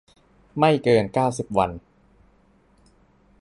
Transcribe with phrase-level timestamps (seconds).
[0.59, 1.69] ไม่เกิน เก้าสิบ วัน